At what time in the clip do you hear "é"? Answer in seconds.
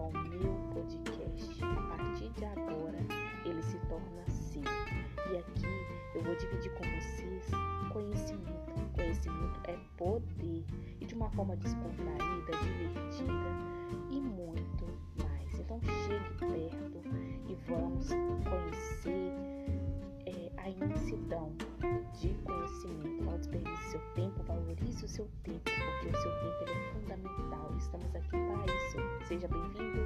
9.64-9.76, 20.26-20.52, 26.70-26.92